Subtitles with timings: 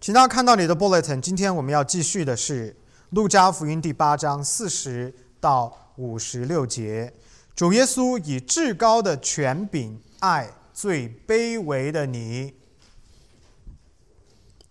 [0.00, 1.20] 请大家看到你的 bulletin。
[1.20, 2.72] 今天我们要继续的是
[3.10, 7.12] 《路加福音》第八章四十到五十六节。
[7.54, 12.50] 主耶稣以至高的权柄爱最卑微的你。《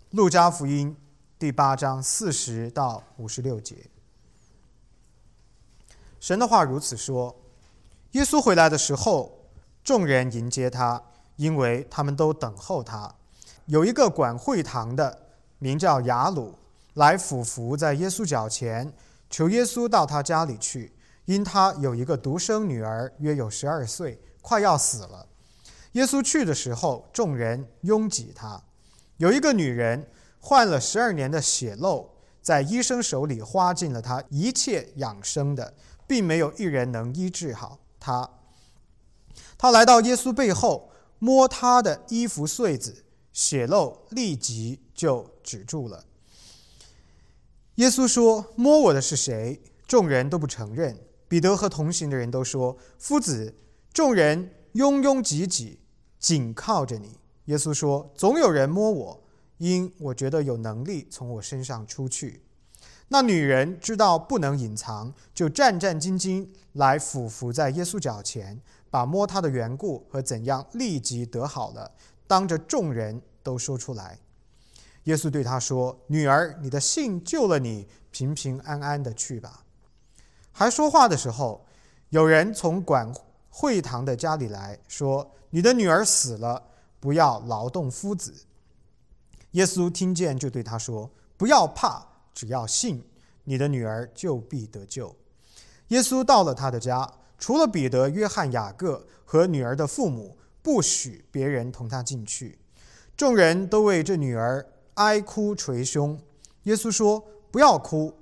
[0.09, 0.97] 路加福音》
[1.37, 3.75] 第八章四十到五十六节。
[6.19, 7.39] 神的话如此说：
[8.13, 9.45] 耶稣回来的时候，
[9.83, 11.03] 众人迎接他，
[11.35, 13.13] 因为他们都等候他。
[13.69, 15.15] 有一个管会堂的，
[15.59, 16.57] 名叫雅鲁，
[16.95, 18.91] 来俯伏在耶稣脚前，
[19.29, 20.91] 求耶稣到他家里去，
[21.25, 25.27] 因他有一个独生女儿，约有十二岁，快要死了。
[25.91, 28.59] 耶稣去的时候，众人拥挤他。
[29.17, 30.07] 有一个女人
[30.39, 32.09] 患了十二年的血漏，
[32.41, 35.75] 在医生手里花尽了他一切养生的，
[36.07, 38.27] 并没有一人能医治好他。
[39.59, 40.89] 他来到耶稣背后，
[41.19, 43.03] 摸他的衣服穗子。
[43.31, 46.05] 血漏立即就止住了。
[47.75, 50.97] 耶稣说：“摸我的是谁？”众人都不承认。
[51.27, 53.55] 彼得和同行的人都说：“夫子，
[53.93, 55.79] 众人拥拥挤挤，
[56.19, 59.23] 紧靠着你。”耶稣说：“总有人摸我，
[59.57, 62.43] 因我觉得有能力从我身上出去。”
[63.11, 68.61] 那女人知道不能隐藏，就战战兢兢来俯伏在耶稣脚前，
[68.91, 71.91] 把摸他的缘故和怎样立即得好了，
[72.29, 73.21] 当着众人。
[73.41, 74.19] 都说出来。
[75.05, 79.63] 耶稣对他说：“女儿，你的信救了你，平平安安的去吧。”
[80.51, 81.65] 还说话的时候，
[82.09, 83.11] 有人从管
[83.49, 86.61] 会堂的家里来说：“你的女儿死了，
[86.99, 88.31] 不要劳动夫子。”
[89.51, 93.03] 耶稣听见，就对他说：“不要怕，只要信，
[93.45, 95.15] 你的女儿就必得救。”
[95.87, 100.37] 耶稣到了他的家，除了彼得、约翰、雅各和女儿的父母，
[100.69, 102.59] 不许别人同他进去。
[103.17, 106.21] 众人都为这女儿哀哭捶胸。
[106.63, 108.13] 耶稣说：“不要哭，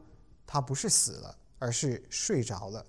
[0.45, 2.85] 她不是死了，而是睡着了。”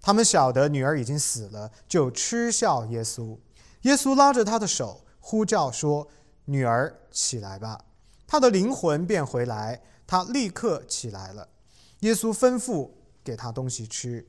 [0.00, 3.36] 他们晓得女儿已经死了，就嗤笑耶稣。
[3.82, 6.06] 耶稣拉着他的手，呼叫说
[6.46, 7.86] ：“女儿，起来吧！”
[8.24, 11.48] 她的灵魂便回来，她立刻起来了。
[12.00, 12.90] 耶稣吩咐
[13.24, 14.28] 给她东西吃。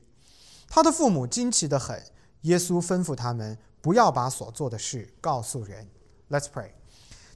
[0.66, 2.02] 他的父母惊奇的很。
[2.42, 5.86] 耶稣吩咐他们不要把所做的事告诉人。
[6.30, 6.70] Let's pray.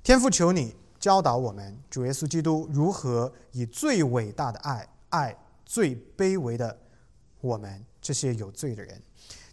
[0.03, 6.79] 天父，求你教导我们，主耶稣基督如何以最伟大的爱爱最卑微的
[7.41, 9.01] 我们这些有罪的人。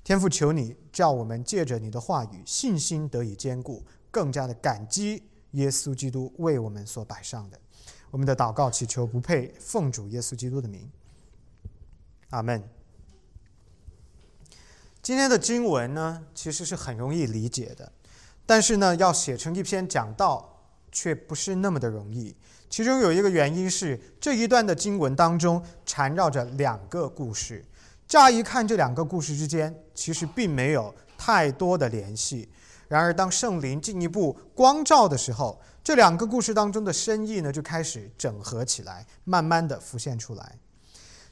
[0.03, 7.59] 天父，求你叫我们借着你的话语，信心得以坚固，更加的感激耶稣基督为我们所摆上的。
[8.09, 10.89] 我们的祷告祈求不配奉主耶稣基督的名，
[12.31, 12.78] 阿门。
[15.09, 17.91] 今天的经文呢，其实是很容易理解的。
[18.45, 20.61] 但是呢，要写成一篇讲道，
[20.91, 22.35] 却不是那么的容易。
[22.69, 27.65] 其中有一个原因是，这一段的经文当中缠绕着两个故事。
[28.07, 32.47] 乍一看，这两个故事之间其实并没有太多的联系。
[32.87, 40.59] 然而，当圣灵进一步光照的时候，这两个故事当中的深意呢，就开始整合起来，慢慢的浮现出来。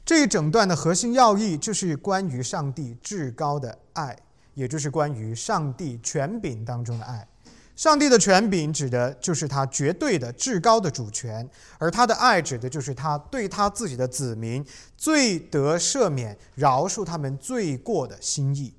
[0.08, 4.16] 这一整段的核心要义，就是关于上帝至高的爱。
[4.54, 7.28] 也就是关于上帝权柄当中的爱，
[7.76, 11.46] 上帝的权柄指的就是他绝对的至高的主权，
[11.76, 14.64] 而他的爱指的就是他对他自己的子民
[14.96, 18.72] 最得赦免、饶恕他们罪过的心意。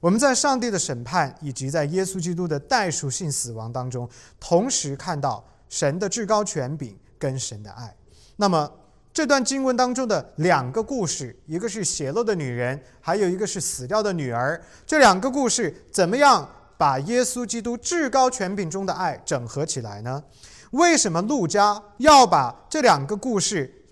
[0.00, 4.08] 我们在上帝的审判以及在耶稣基督的代赎性死亡当中，
[4.40, 7.94] 同时看到神的至高权柄跟神的爱。
[8.34, 8.68] 那么，
[9.12, 14.62] 这段经文当中的两个故事，一个是血漏的女人，还有一个是死掉的女儿。
[14.86, 20.22] 这两个故事怎么样把耶稣基督至高权柄中的爱整合起来呢？
[20.70, 23.86] 为什么路加要把这两个故事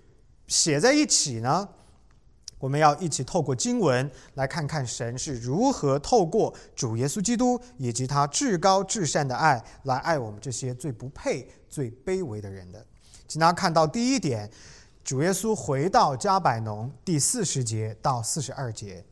[0.47, 1.67] 写在一起呢？
[2.59, 12.85] 我们要一起透过经文来看看神是如何透过主耶稣基督以及他至高至善的爱来爱我们这些最不配、最卑微的人的。
[13.27, 14.49] 请大家看到第一点。
[15.07, 19.05] 主耶稣回到加百农第四十节到四十二节，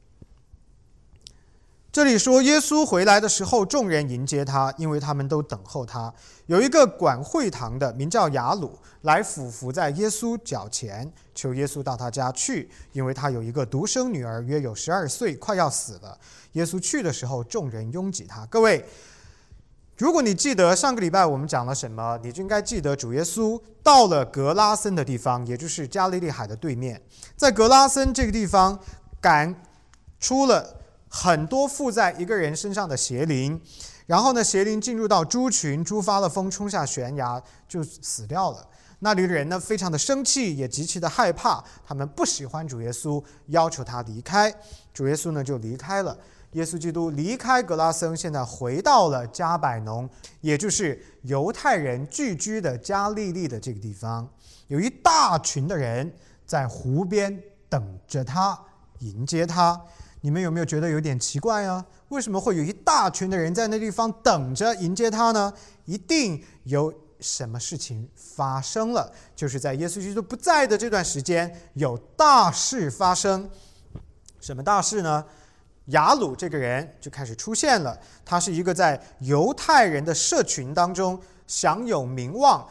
[1.90, 6.14] 这里说耶稣回来的时候，众人迎接他，因为他们都等候他。
[6.48, 16.20] 有一个管会堂的，名叫雅鲁，来俯伏在耶稣脚前，求耶稣到他家去，因为他有一个独生女儿，约有十二岁，快要死了。
[16.52, 18.46] 耶稣去的时候，众人拥挤他。
[18.48, 18.86] 各位。
[19.98, 27.02] 如果你记得上个礼拜我们讲了什么，你就应该记得主耶稣到了格拉森的地方，也就是加利利海的对面。
[27.38, 28.78] 在格拉森这个地方，
[29.22, 29.56] 赶
[30.20, 30.76] 出了
[31.08, 33.62] 很多附在一个人身上的邪灵，
[34.06, 38.68] 然后呢，邪灵进入到猪群，猪发了疯，冲下悬崖就死掉了。
[39.00, 44.54] 那里的人呢，非常的生气，也极其的害怕，他们不喜欢主耶稣，要求他离开。
[44.94, 46.18] 主耶稣呢，就离开了。
[46.56, 50.10] 耶稣基督离开格拉森，现在回到了加百农，
[50.40, 54.26] 也就是犹太人聚居的加利利的这个地方。
[54.68, 56.10] 有一大群的人
[56.46, 57.38] 在湖边
[57.68, 58.58] 等着他，
[59.00, 59.80] 迎接他。
[60.22, 61.86] 你们有没有觉得有点奇怪啊？
[62.08, 65.54] 为什么会有一大群的人在那地方等着迎接他呢？
[65.84, 73.50] 一定有什么事情发生了，就是在耶稣基督不在的这段时间，有大事发生。
[74.40, 75.26] 什么大事呢？
[75.86, 77.98] 雅鲁这个人就开始出现了。
[78.24, 82.68] 他是一个在犹太人的社群当中享有名望、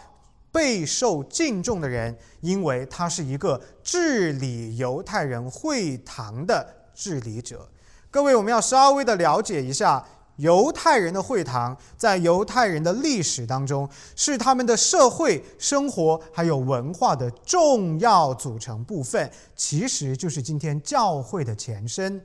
[0.51, 7.69] 备受敬重的人，因为他是一个治理犹太人会堂的治理者。
[8.11, 10.05] 各位，我们要稍微的了解一下
[10.37, 22.21] 犹太人的会堂，在犹太人的历史当中，是他们的社会生活还有文化的重要组成部分，其实就是今天教会的前身。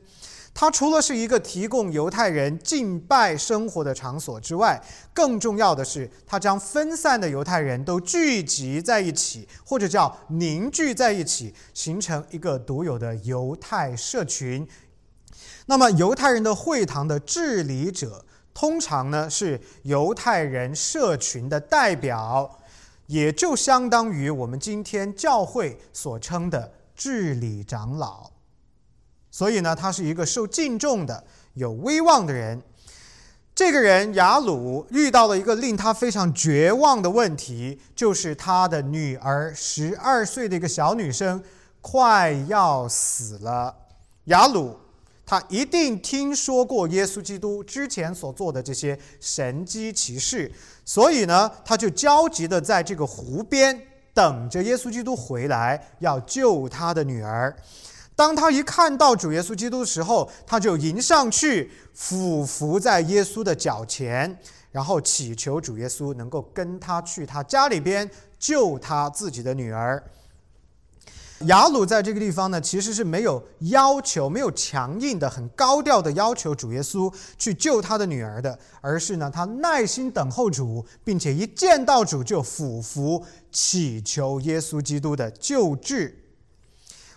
[0.60, 4.78] 它除了是一个提供犹太人敬拜生活的场所之外，
[5.14, 14.68] 更重要的是，它将分散的犹太人都聚集在一起，或者叫凝聚在一起，形成一个独有的犹太社群。
[15.68, 22.60] 那么，犹太人的会堂的治理者，通常呢是犹太人社群的代表，
[23.08, 28.32] 也就相当于我们今天教会所称的治理长老。
[29.40, 32.62] 所以呢，他是一个受敬重的、有威望的人。
[33.56, 41.42] 这个人雅鲁遇到了一个令他非常绝望的问题，就是他的女儿十二岁的一个小女生
[41.80, 43.74] 快要死了。
[44.26, 44.76] 雅鲁
[45.26, 50.52] 他一定听说过耶稣基督之前所做的这些神机骑士，
[50.84, 53.82] 所以呢，他就焦急的在这个湖边
[54.14, 57.56] 等着耶稣基督回来，要救他的女儿。
[58.20, 64.38] 当他一看到主耶稣基督的时候，他就迎上去，俯伏在耶稣的脚前，
[64.74, 70.04] 然后祈求主耶稣能够跟他去他家里边救他自己的女儿。
[71.46, 86.26] 雅鲁在这个地方呢，其实是没有要求、没有强硬的、很高调的要求主耶稣去救他的女儿的，而是呢，他耐心等候主，并且一见到主就俯伏祈求耶稣基督的救治。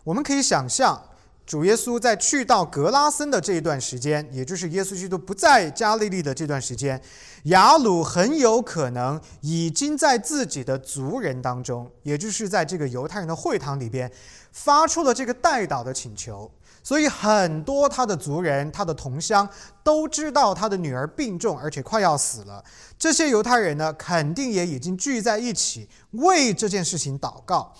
[0.04, 1.00] 我们可以想象，
[1.46, 7.00] 主耶稣在去到格拉森的这一段时间，也就是耶稣基督不在加利利的这段时间，
[7.44, 14.10] 雅鲁很有可能已经在自己的族人当中，也就是在这个犹太人的会堂里边，
[14.50, 16.50] 发出了这个代祷的请求。
[16.84, 19.48] 所以，很多他的族人、他的同乡
[19.84, 22.64] 都知道他的女儿病重，而且快要死了。
[22.98, 27.72] 这些犹太人呢，肯定也已经聚在一起为这件事情祷告。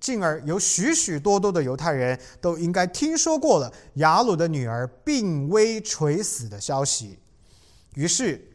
[0.00, 7.18] 进而有许许多多的犹太人都应该听说过了雅鲁的女儿病危垂死的消息，
[7.94, 8.48] 于是，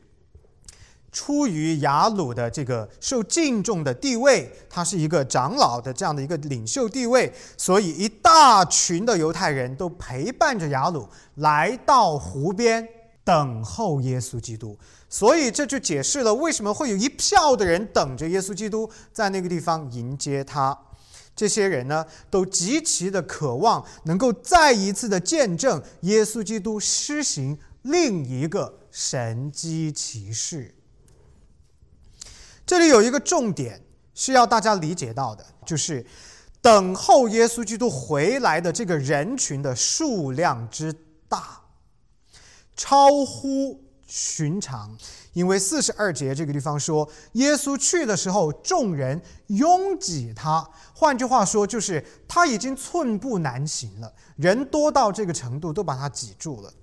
[1.11, 12.87] 出于雅鲁的这个受敬重的地位，他是一个长老的这样的一个领袖地位，所以一大群的犹太人都陪伴着雅鲁来到湖边
[13.23, 14.77] 等候耶稣基督，
[15.09, 20.77] 所以这就解释了为什么会有一票的人等着耶稣基督在那个地方迎接他。
[21.37, 30.73] 这些人呢，都极其的渴望能够再一次的见证耶稣基督施行另一个神机骑士。
[32.65, 33.79] 这里有一个重点
[34.15, 36.03] 需要大家理解到的，就是
[36.59, 40.91] 等候耶稣基督回来的这个人群的数量之
[41.29, 41.61] 大，
[42.75, 44.97] 超乎寻常。
[45.37, 50.67] 因为四十二节这个地方说，耶稣去的时候，众人拥挤他。
[50.95, 56.73] 换句话说，就是他已经寸步难行了，人多到这个程度，都把他挤住了。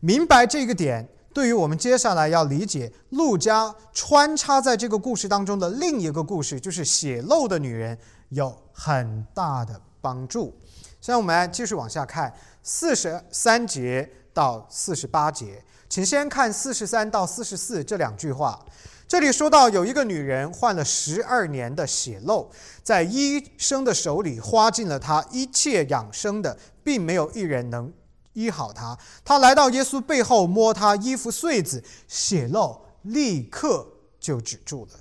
[0.00, 7.96] 明白这个点，对于我们接下来要理解路加穿插在这个故事当中的另一个故事，就是血漏的女人，
[8.28, 10.54] 有很大的帮助。
[11.00, 12.30] 现在我们继续往下看，
[12.62, 15.64] 四十三节到四十八节。
[15.92, 18.58] 请先看四十三到四十四这两句话。
[19.06, 22.50] 这里说到有一个女人患了十二年的血漏，
[22.82, 27.92] 在医生的手里花尽了她一切养生的，并没有一人能
[28.32, 28.98] 医好她。
[29.22, 33.86] 她来到耶稣背后摸他衣服穗子，血漏立刻
[34.18, 34.98] 就止住了。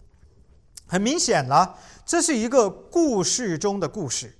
[0.87, 4.35] 很明显了，这是一个故事中的故事。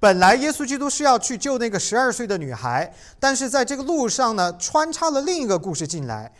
[0.00, 6.32] 本来耶稣基督是要去救那个十二岁的女孩，但是在这个路上呢，穿插了另一个故事进来。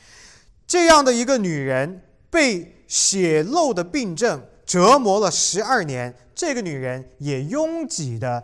[0.67, 8.43] 这样的一个女人被血漏的病症折磨了十二年，这个女人也拥挤的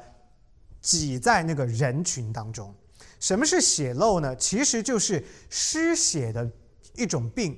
[0.80, 2.74] 挤在那个人群当中。
[3.20, 4.34] 什么是血漏呢？
[4.36, 6.50] 其实就是失血的
[6.96, 7.56] 一种病。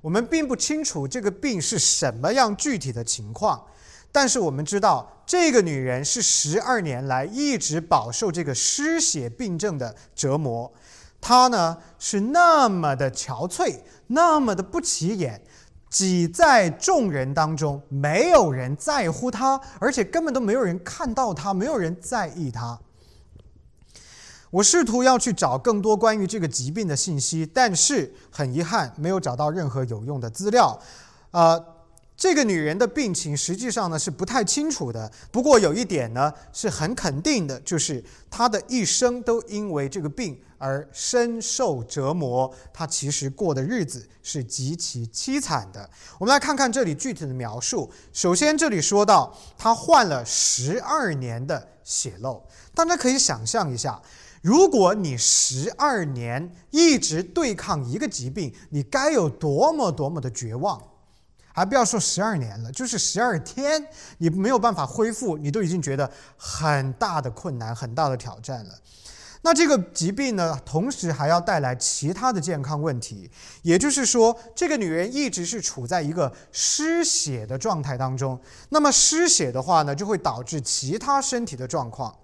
[0.00, 3.64] 我们并不清楚这个病是什么样具体的情况，
[4.10, 10.72] 但是我们知道这个女人是十二年来一直饱受这个失血病症的折磨。
[11.20, 15.42] 她呢是那么的憔悴，那么的不起眼，
[15.90, 22.78] 挤在众人当中，没有人在乎她，而且根本都没有人看到她，没有人在意她。
[24.50, 30.80] 我试图要去找更多关于这个疾病的信息，但是很遗憾，没有找到任何有用的资料。
[31.32, 31.62] 呃，
[32.18, 35.08] 这个女人的病情实际上呢是不太清楚的。
[35.30, 42.52] 不过有一点呢是很肯定的，就是她的一生都因为这个病而深受折磨。
[42.74, 45.88] 她其实过的日子是极其凄惨的。
[46.18, 47.88] 我们来看看这里具体的描述。
[48.12, 52.44] 首先，这里说到她患了十二年的血漏，
[52.74, 54.02] 大家可以想象一下。
[54.42, 60.82] 如果你十二年一直对抗一个疾病，你该有多么多么的绝望！
[61.58, 63.84] 还不要说十二年了，就是十二天，
[64.18, 68.74] 你没有办法恢复，你都已经觉得很大的困难、很大的挑战了。
[69.42, 73.30] 那这个疾病呢，同时还要带来其他的健康问题，
[73.62, 78.40] 也就是说，这个女人一直是处在一个失血的状态当中。
[78.70, 82.16] 那么失血的话呢，就会导致其他身体的状况。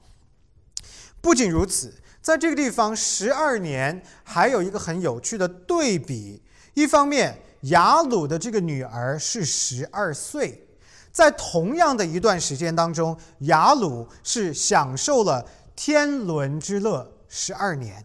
[1.21, 1.95] 不仅如此。
[2.21, 6.43] 在这个地方，十二年还有一个很有趣的对比。
[6.73, 10.69] 一方面，雅鲁的这个女儿是十二岁，
[11.13, 18.05] 在同样的一段时间当中，雅鲁是享受了天伦之乐十二年。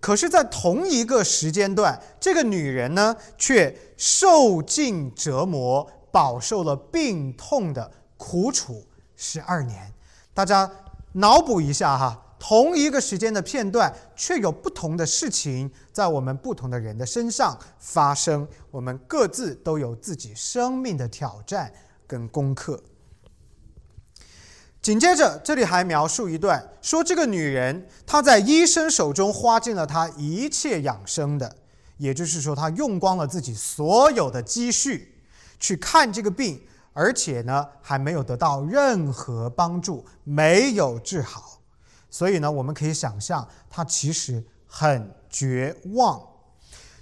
[0.00, 8.84] 可是，在同一个时间段，这个女人呢，却受尽折磨，饱受了病痛的苦楚
[9.16, 9.92] 十二年。
[10.34, 10.70] 大家
[11.12, 12.21] 脑补一下哈。
[12.44, 18.48] 同一个时间的片段，却有不同的事情在我们不同的人的身上发生。
[18.72, 21.72] 我们各自都有自己生命的挑战
[22.04, 22.82] 跟功课。
[24.80, 31.54] 紧接着，这里还描述一段，说这个女人她在医生手中花尽了她一切养生的，
[31.98, 35.22] 也就是说，她用光了自己所有的积蓄
[35.60, 36.60] 去看这个病，
[36.92, 41.60] 而且呢，还没有得到任何帮助，没有治好。
[42.12, 46.20] 所以呢，我们可以想象，他其实很绝望。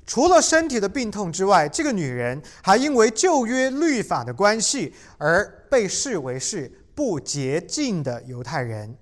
[0.06, 8.96] 除了身体的病痛之外，这个女人还因为旧约律法的关系而被视为是不洁净的犹太人。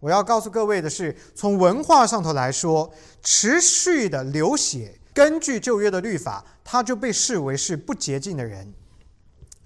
[0.00, 2.92] 我要告诉各位的是，从文化上头来说，
[3.22, 8.72] 持续的流血，根据旧约的律法，她就被视为是不洁净的人，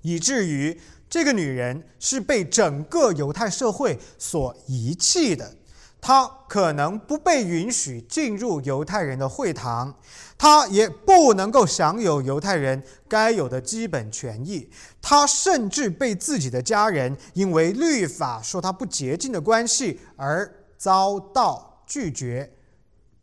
[0.03, 5.55] 以至于这个女人是被整个犹太社会所遗弃的。
[6.01, 9.93] 他可能不被允许进入犹太人的会堂，
[10.39, 14.71] 他也不能够享有犹太人该有的基本权益。
[15.03, 22.53] 他甚至被自己的家人因为律法说他不洁净的关系而遭到拒绝、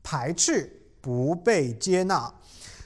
[0.01, 2.33] 排斥、不被接纳。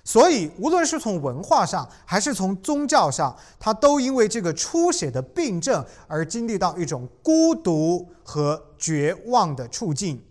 [0.08, 10.24] 所以，无论是从文化上还是从宗教上，他都因为这个出血的病症而经历到一种孤独和绝望的处境。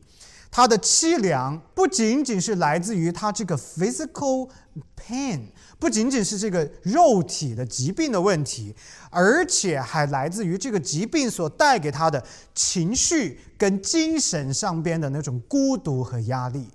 [0.50, 4.49] 他的凄凉不仅仅是来自于他这个 physical
[4.97, 5.40] pain，
[5.78, 8.75] 不仅仅是这个肉体的疾病的问题，
[9.11, 16.66] 而且还来自于这个疾病所带给他的情绪跟精神上边的那种孤独和压力。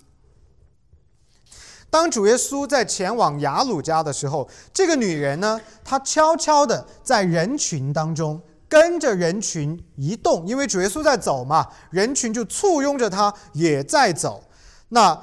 [1.91, 14.45] 当主耶稣在前往雅鲁家的时候，这个女人呢，她悄悄的在人群当中跟着人群移动，因为主耶稣在走嘛，人群就簇拥着她也在走。
[14.87, 15.21] 那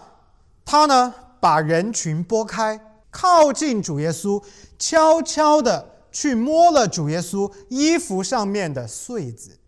[0.66, 2.78] 她呢，把人群拨开，
[3.10, 4.42] 靠近主耶稣，
[4.78, 9.58] 悄悄的去摸了主耶稣衣服上面的穗子。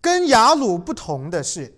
[0.00, 1.74] 跟雅鲁不同的是，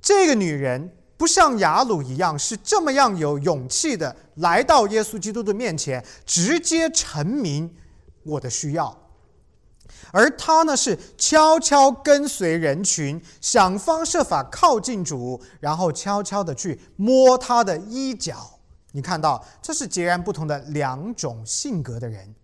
[0.00, 0.96] 这个女人。
[1.22, 7.72] 不像雅鲁一样是这么样有勇气的来到耶稣基督的面前，直接陈明
[8.24, 8.98] 我的需要，
[10.10, 18.58] 而他呢是悄悄跟随人群，想方设法靠近主，然后悄悄的去摸他的衣角。
[18.90, 22.34] 你看到，这是截然不同的两种性格的人。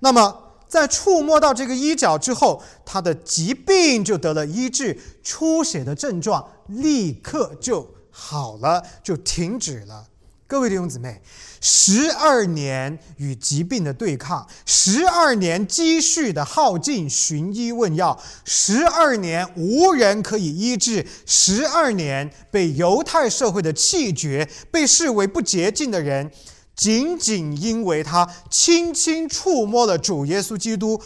[0.00, 7.94] 那么，在触摸到这个衣角之后，他的疾病就得了医治，出血的症状立刻就。
[8.10, 10.08] 好了，就停止了。
[10.48, 11.22] 各位弟兄姊妹，
[11.60, 26.30] 十二年与疾病的对抗，十二年积蓄的耗尽，寻医问药，十二年无人可以医治，十二年被犹太社会的弃绝，被视为不洁净的人，
[26.74, 31.00] 仅仅因为他轻轻触摸了主耶稣基督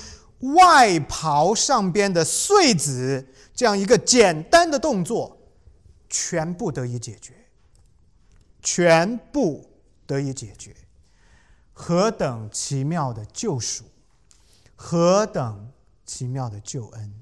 [0.57, 5.39] 外袍上边的穗子，这样一个简单的动作，
[6.09, 7.35] 全部得以解决。
[8.61, 9.71] 全部
[10.05, 10.75] 得以解决，
[11.73, 13.85] 何等奇妙的救赎，
[14.75, 15.71] 何等
[16.05, 17.15] 奇妙的救恩！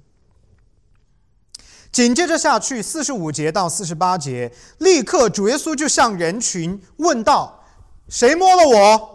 [1.93, 7.66] 紧接着下去，四十五节到四十八节，立刻主耶稣就向人群问道
[8.09, 9.13] ：“谁摸了我？”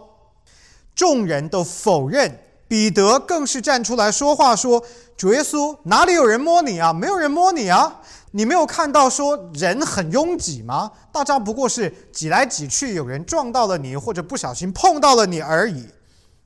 [0.94, 4.84] 众人都否认，彼得更是站出来说话说
[5.16, 6.92] ：“主耶稣，哪里有人摸你啊？
[6.92, 8.00] 没有人摸你啊！”
[8.34, 10.90] 你没有看到说人很拥挤吗？
[11.12, 15.86] 大家不过是挤来挤去，有人撞到了你，或者不小心碰到了你而已。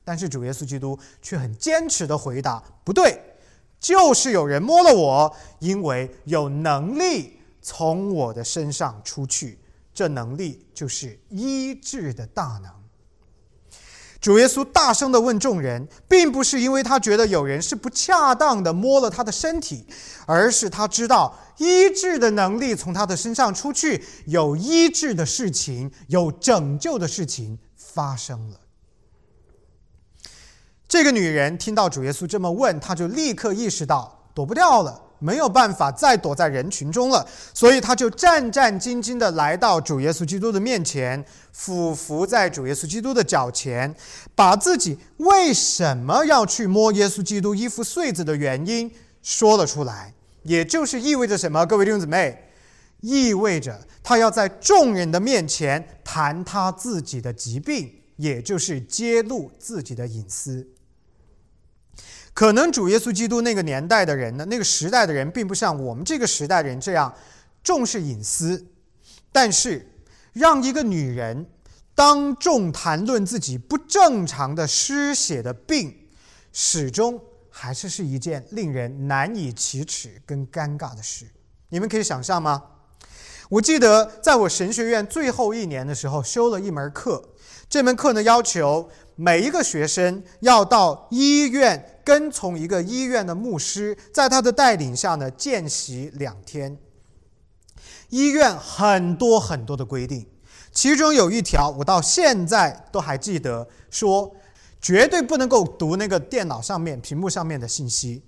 [0.03, 3.21] 但是主耶稣基督却很坚持的回答：“不对，
[3.79, 9.57] 就是有人摸了我，因为有能力从我的身上出去，
[9.97, 12.71] 这能力就是医治的大能。”
[14.21, 19.87] 主耶稣大声的问众人，并不是因为他觉得有人是不恰当的摸了他的身体，
[20.27, 28.59] 而是他知道医治的能力从他的身上出去，有医治的事情，有拯救的事情发生了。
[30.87, 35.01] 这个女人听到主耶稣这么问，她就立刻意识到躲不掉了。
[35.19, 43.95] 没有办法再躲在人群中了，所以他就战战兢兢地来到主耶稣基督的面前，俯伏在主耶稣基督的脚前，
[44.35, 50.13] 把自己为什么要去摸耶稣基督衣服穗子的原因说了出来。
[50.43, 51.65] 也就是意味着什么？
[51.65, 52.51] 各位弟兄姊妹，
[53.01, 60.65] 意味着他要在众人的面前谈他自己的疾病，也就是揭露自己的隐私。
[62.37, 67.11] 可能主耶稣基督那个年代的人呢，那个时代的人，并不像我们这个时代的人这样
[67.63, 68.63] 重视隐私。
[69.31, 69.83] 但是，
[70.33, 71.47] 让一个女人
[71.95, 75.91] 当众谈论自己不正常的失血的病，
[76.53, 77.19] 始终
[77.49, 81.25] 还是是一件令人难以启齿跟尴尬的事。
[81.69, 82.61] 你们可以想象吗？
[83.49, 87.29] 我记得在我神学院最后一年的时候，修了一门课，
[87.67, 91.95] 这门课呢要求每一个学生要到医院。
[92.07, 96.77] 跟从一个医院的牧师，在他的带领下呢，见习两天。
[98.07, 100.25] 医院很多很多的规定，
[100.71, 104.33] 其中有一条我到现在都还记得，说
[104.79, 108.23] 绝对不能够读那个电脑上面屏幕上面的信息，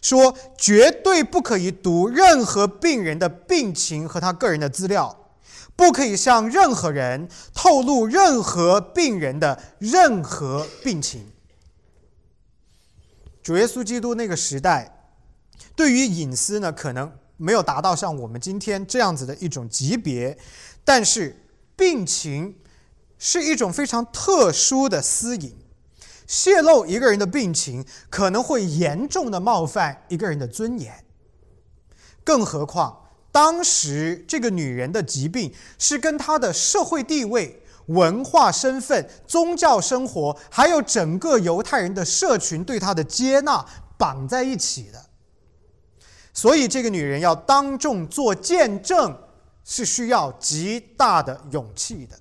[0.00, 5.32] 说绝对不可以读任何病人的病情和他个人的资料，
[5.74, 11.33] 不可以向任何人透露任何病人的任何病情。
[13.44, 15.12] 主耶稣基督那个时代，
[15.76, 20.38] 对于隐私呢，可能没有达到像我们今天这样子的一种级别，
[20.82, 21.44] 但是
[21.76, 22.56] 病情
[23.18, 25.54] 是一种非常特殊的私隐，
[26.26, 31.04] 泄露一个人的病情可能会严重的冒犯一个人的尊严，
[32.24, 37.60] 更何况当时这个女人的疾病是跟她的社会地位。
[37.86, 43.64] 文化身份、宗教生活，还有整个犹太人的社群对他的接纳
[43.98, 45.06] 绑在一起的，
[46.32, 49.18] 所以这个女人要当众做见证，
[49.64, 52.18] 是需要极大的勇气的。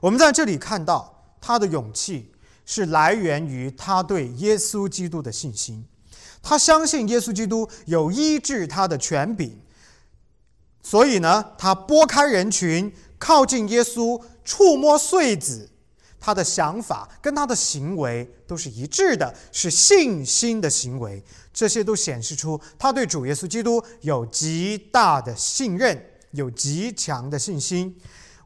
[0.00, 2.32] 我们在这里看到她的勇气
[2.66, 5.86] 是来源于她对耶稣基督的信心，
[6.42, 9.58] 她相信耶稣基督有医治她的权柄，
[10.82, 12.92] 所以呢，她拨开人群。
[13.18, 15.70] 靠近耶稣，触摸穗子，
[16.20, 21.22] 他的想法跟他的行为都是一致的，是信心的行为。
[21.52, 27.98] 这些都显示出他对主耶稣基督有极大的信任，有极强的信心。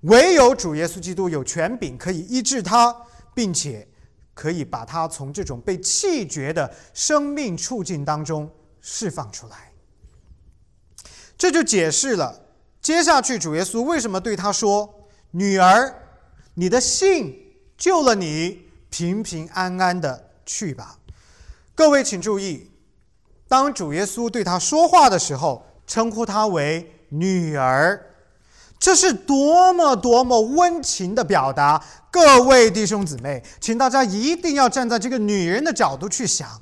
[0.03, 2.95] 唯有主耶稣基督有权柄可以医治他，
[3.35, 3.87] 并且
[4.33, 9.73] 可以把他从这种被弃绝的生命处境当中释放出来。
[11.37, 12.47] 这就解释了。
[12.83, 15.95] 接下去，主耶稣为什么对他说：“女儿，
[16.55, 17.37] 你的信
[17.77, 20.97] 救了你，平平安安的去吧。”
[21.77, 22.71] 各位请注意，
[23.49, 28.01] 当主耶稣对他说话的时候，称呼他为女儿，
[28.79, 31.85] 这是多么多么温情的表达。
[32.11, 36.61] 各位弟兄姊妹，请大家一定要站在这个女人的角度去想。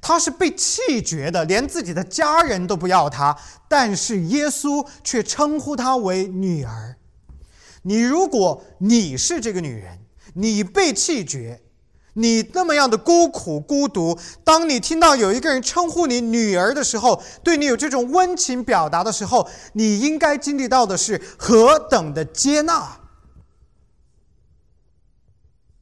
[0.00, 3.36] 他是被弃绝的，连自己的家人都不要他，
[3.68, 6.96] 但是耶稣却称呼他为女儿。
[7.82, 9.98] 你如果你是这个女人，
[10.34, 11.62] 你被弃绝，
[12.14, 23.00] 你那么样的孤苦孤独，当你听到有一个人称呼你女儿的时候，对你有这种温情表达的时候，你应该经历到的是何等的接纳，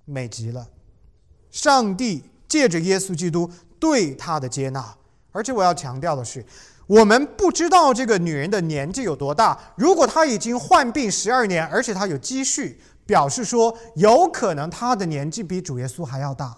[0.04, 0.68] 美极了！
[1.50, 4.94] 上帝借着耶稣基督对他的接纳，
[5.32, 6.44] 而且我要强调的是。
[6.86, 9.58] 我们不知道这个女人的年纪有多大。
[9.76, 16.56] 如果她已经患病十二年，而且她有积蓄，表示说有可能她的年纪比主耶稣还要大。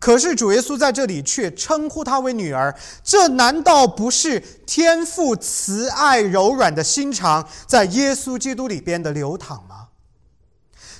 [0.00, 9.85] 可是主耶稣在这里却称呼她为女儿，这难道不是天父慈爱柔软的心肠在耶稣基督里边的流淌吗？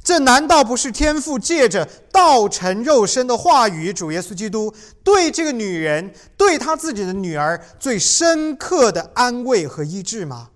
[0.07, 10.51] 这难道不是天父借着道成肉身的话语，主耶稣基督对这个女人，对他自己的女儿最深刻的安慰和医治吗？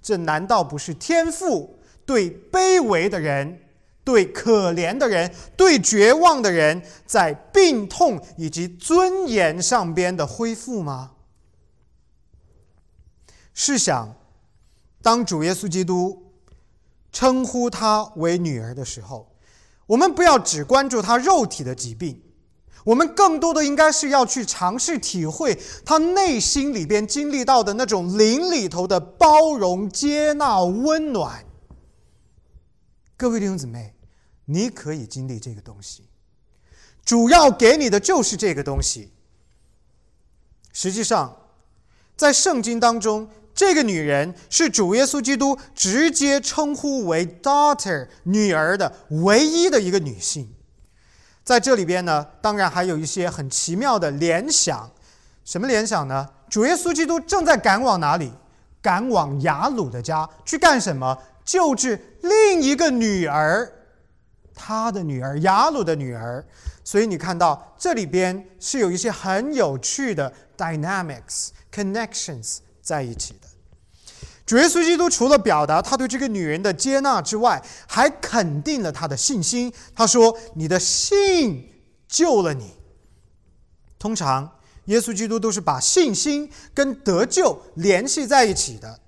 [0.00, 3.62] 这难道不是天父对卑微的人、
[4.04, 11.10] 对可怜的人、对绝望的人，在病痛以及尊严上边的恢复吗？
[13.52, 14.14] 试想，
[15.02, 16.22] 当主耶稣基督。
[17.12, 19.36] 称呼她为女儿的时候，
[19.86, 22.22] 我们不要只关注她肉体的疾病，
[22.84, 31.44] 我们更多的应该是要去尝试体会她内心里边经历到的那种灵里头的包容、接纳、温暖。
[33.18, 33.94] 各位弟兄姊妹，
[34.46, 36.08] 你可以经历这个东西，
[37.04, 39.12] 主要给你的就是这个东西。
[40.72, 41.36] 实际上，
[42.16, 43.28] 在圣经当中。
[43.54, 50.52] 这个女人是主耶稣基督直接称呼为 “daughter” 女儿的唯一的一个女性，
[51.44, 54.90] 在这里边呢，当然还有一些很奇妙的联想。
[55.44, 56.28] 什么联想呢？
[56.48, 58.32] 主耶稣基督正在赶往哪里？
[58.80, 61.16] 赶往雅鲁的家去干什么？
[61.44, 63.70] 救治另一个女儿，
[64.54, 66.44] 他的女儿雅鲁的女儿。
[66.84, 72.58] 所以你看到这里边是有一些很有趣的 dynamics connections。
[72.82, 73.48] 在一起的
[74.44, 79.72] 主耶稣基督除了表达他对这个女人的接纳之外，还肯定了他的信心。
[79.94, 81.72] 他说：“你的信
[82.08, 82.74] 救了你。”
[83.98, 88.98] 通常，耶稣基督都是把信心跟得救联系在一起的。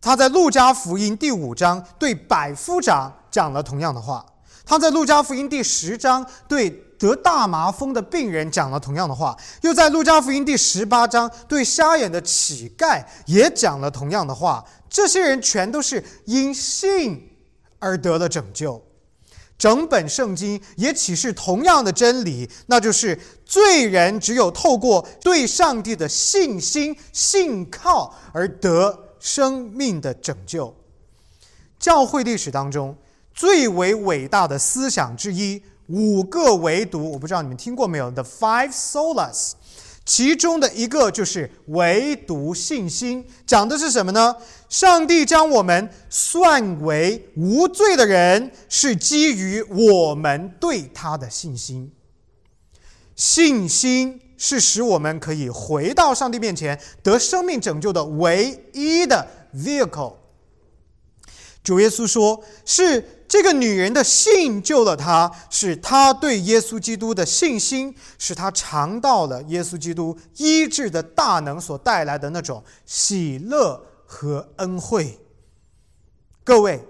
[0.00, 4.24] 他在路加福音第五章对百夫长讲了同样的话。
[4.66, 6.83] 他在路加福音第十章对。
[7.04, 14.64] 得大麻风的病人讲了同样的话，又在路加福音第十八章对瞎眼的乞丐也讲了同样的话。
[14.88, 17.30] 这些人全都是因信
[17.78, 18.82] 而得了拯救。
[19.58, 30.74] 整本圣经也启示同样的真理，那就是罪人只有透过对上帝的信心、信靠而得生命的拯救。
[31.78, 32.96] 教会历史当中
[33.34, 35.62] 最为伟大的思想之一。
[35.88, 39.52] 五个唯独，我不知道你们听过没有？The five solas，
[40.06, 44.36] 其中的一个就是唯独信心，讲的是什么呢？
[44.70, 51.92] 上帝将我们算为无罪的人，是基于我们对他的信心。
[53.14, 60.14] 信心是使我们可以回到上帝面前得生命拯救的唯一的 vehicle。
[61.62, 75.18] 主耶稣说：“是。”这个女人的信救了她，是她对耶稣基督的信心，使她尝到了耶稣基督医治的大能所带来的那种喜乐和恩惠。
[76.44, 76.84] 各位，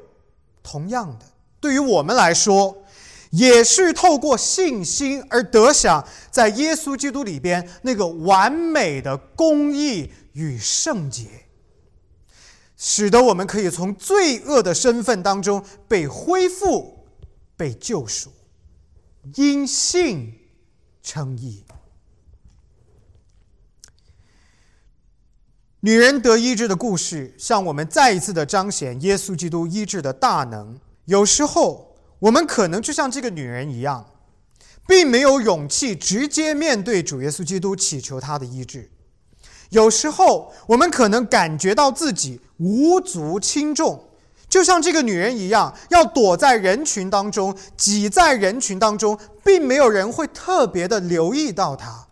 [0.62, 1.24] 同样的，
[1.60, 2.84] 对于我们来说，
[3.30, 11.43] 也是透过信心而得享在耶稣基督里边那个完美的公义与圣洁。
[12.86, 17.06] 使得我们可以从罪恶的身份当中被恢复、
[17.56, 18.30] 被救赎，
[19.36, 20.34] 因信
[21.02, 21.64] 称义。
[25.80, 30.78] 女人得医治的故事，向我们再一次的彰显耶稣基督医治的大能。
[31.06, 34.10] 有时候，我们可能就像这个女人一样，
[34.86, 38.90] 并没有勇气直接面对主耶稣基督，祈求他的医治。
[39.74, 44.04] 有时候，我们可能感觉到自己无足轻重，
[44.48, 52.06] 就像这个女人一样，要躲在人群当中，挤在人群当中，并没有人会特别的留意到她。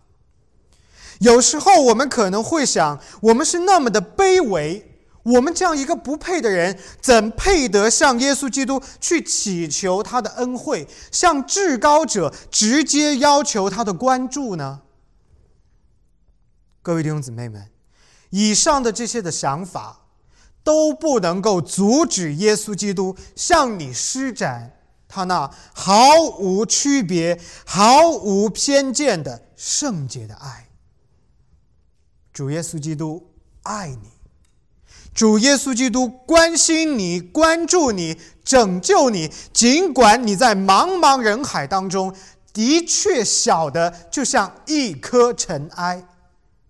[1.21, 4.85] 有时候，我们可能会想，我们是那么的卑微，
[5.23, 14.81] 我们这样一个不配的人，怎配得向耶稣基督去祈求他的恩惠，向至高者直接要求他的关注呢？
[16.83, 17.69] 各位弟兄姊妹们，
[18.31, 20.01] 以上的这些的想法，
[20.65, 25.95] 都不能够阻止耶稣基督向你施展他那毫
[26.41, 30.71] 无区别、毫无偏见的圣洁的爱。
[32.33, 33.31] 主耶稣基督
[33.63, 34.11] 爱你，
[35.15, 42.13] 主耶稣基督关心你、关注你、拯救你，尽管你在茫茫人海当中
[42.53, 46.05] 的确小的就像一颗尘埃。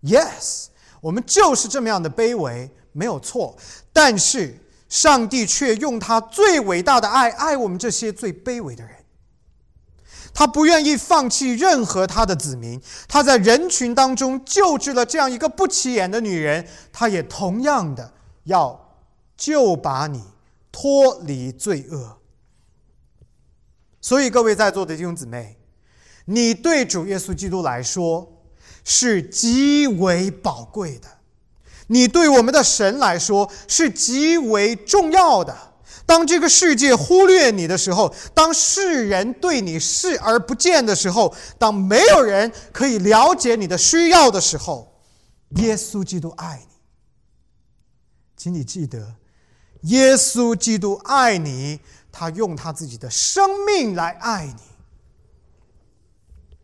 [0.03, 0.67] Yes，
[1.01, 3.57] 我们就是这么样的卑微，没有错。
[3.93, 8.97] 但是上帝却用他最伟大的爱爱我们这些最卑微的人。
[10.35, 12.81] 他不愿意放弃任何他的子民。
[13.07, 18.97] 他在人群当中救治了这样一个不起眼的女人，他也同样的要
[19.37, 20.25] 救把你
[20.73, 22.19] 脱离罪恶。
[24.01, 25.59] 所以，各位在座的弟兄姊妹，
[26.25, 28.32] 你对主耶稣基督来说
[28.85, 31.09] 是极为宝贵的，
[31.87, 35.57] 你对我们的神来说是极为重要的。
[36.05, 45.01] 当这个世界忽略你的时候，当世人对你视而不见的时候，当没有人可以了解你的需要的时候，
[45.57, 46.73] 耶稣基督爱你。
[48.37, 49.15] 请你记得，
[49.83, 51.79] 耶稣基督爱你，
[52.11, 54.63] 他用他自己的生命来爱你。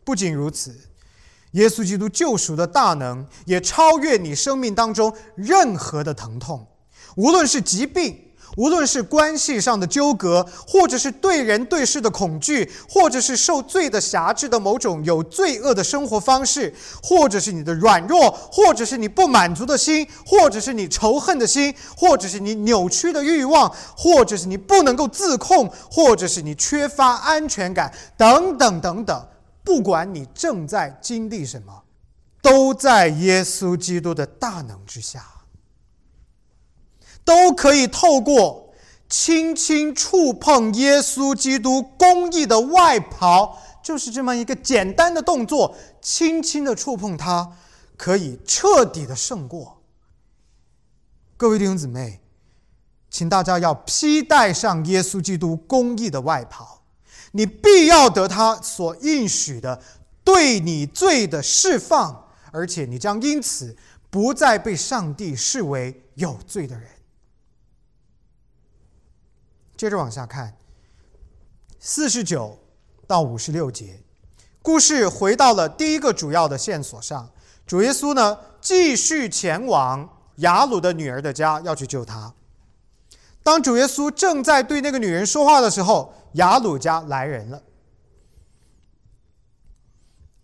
[0.03, 0.88] 不仅如此，
[1.51, 6.67] 耶稣基督救赎的大能也超越你生命当中任何的疼痛，
[7.15, 8.25] 无论是疾病。
[8.57, 29.27] 无论是关系上的纠葛，或者是对人对事的恐惧，或者是受罪的辖制的某种有罪恶的生活方式，或者是你的软弱，或者是你不满足的心，或者是你仇恨的心，或者是你扭曲的欲望，或者是你不能够自控，或者是你缺乏安全感，等等等等。
[29.69, 31.83] 不管你正在经历什么，
[32.41, 35.23] 都在耶稣基督的大能之下。
[37.23, 38.73] 都可以透过
[39.07, 47.55] 轻轻触碰耶稣基督公义的外袍，就是这么一个简单的动作，轻轻的触碰它，
[47.95, 49.83] 可以彻底的胜过。
[51.37, 52.21] 各位弟兄姊妹，
[53.11, 56.78] 请大家要披戴上耶稣基督公义的外袍，
[57.31, 59.81] 你必要得他所应许的
[60.23, 63.75] 对你罪的释放，而且你将因此
[64.09, 66.89] 不再被上帝视为有罪的人。
[69.77, 70.57] 接着往下看，
[71.79, 72.59] 四十九
[73.07, 74.01] 到五十六节，
[74.61, 77.29] 故事回到了第一个主要的线索上。
[77.65, 82.33] 主耶稣呢，继续前往雅鲁的女儿的家，要去救她。
[83.43, 87.61] 当主耶稣正在对那个女人说话的时候，雅鲁家来人了。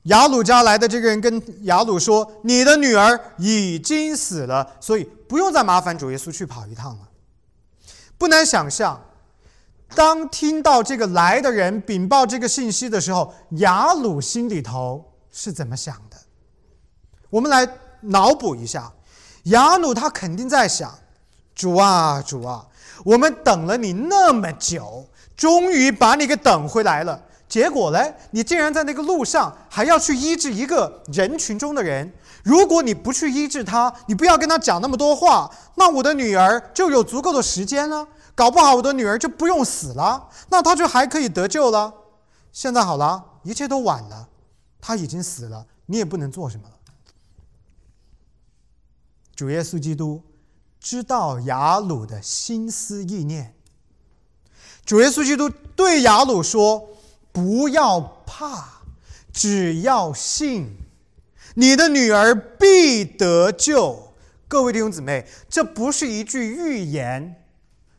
[0.04, 7.10] 雅鲁家来的这个人跟雅鲁说：“你的女儿已经死了，所以不用再麻烦主耶稣去跑一趟了。”
[8.18, 9.02] 不难想象。
[9.94, 16.18] 当听到这个来的人禀报这个信息的时候，雅鲁心里头是怎么想的？
[17.30, 17.68] 我们来
[18.02, 18.92] 脑补一下，
[19.44, 21.00] 雅鲁他肯定在想：
[21.54, 22.68] 主啊，主啊，
[23.04, 27.22] 我们等了你那么久，终于把你给等回来了。
[27.48, 28.00] 结果呢，
[28.32, 32.12] 你竟然在那个路上还要去医治一个人群中的人。
[32.44, 38.08] 如果你不去医治他，你不要跟他讲那么多话，那我的女儿就有足够的时间了。
[38.34, 41.94] 搞不好我的女儿就不用死了，那她就还可以得救了。
[42.52, 44.28] 现在好了，一切都晚了，
[44.82, 46.76] 她已经死了，你也不能做什么了。
[49.36, 50.22] 主耶稣基督
[50.86, 53.56] 知道雅鲁的心思意念。
[54.86, 56.90] 主耶稣基督对雅鲁说
[57.34, 58.84] ：“不要怕，
[59.34, 60.78] 只要信，
[61.56, 64.14] 你的女儿必得救。”
[64.48, 67.44] 各位弟兄姊妹，这不是一句预言。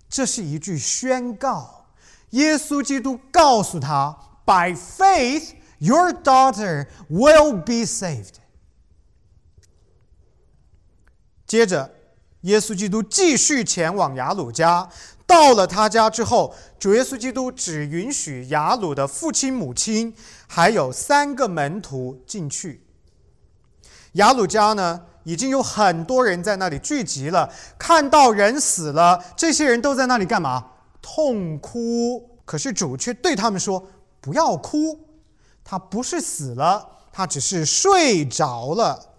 [0.09, 1.88] 这是一句宣告，
[2.31, 8.35] 耶稣基督告诉他：“By faith, your daughter will be saved。”
[11.49, 11.96] 接着，
[12.47, 14.89] 耶稣基督继续前往雅鲁家。
[15.27, 20.15] 到了他家之后，主耶稣基督只允许雅鲁的父亲、母亲
[20.47, 22.83] 还有三个门徒进去。
[24.13, 25.03] 雅鲁家呢？
[25.25, 30.65] 已经有很多人在那里聚集了，看到人死了，这些人都在那里干嘛？
[31.03, 32.31] 痛哭。
[32.45, 33.85] 可是主却对他们说
[34.23, 35.01] ：“不要哭，
[35.65, 39.15] 他不是死了，他只是睡着了。”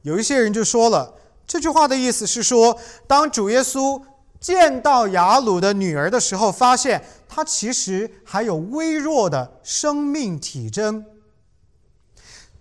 [0.00, 1.12] 有一些人就说了，
[1.46, 4.02] 这句话的意思是说，当主耶稣
[4.40, 11.04] 见到雅鲁的女儿的时候，发现她其实还有微弱的生命体征，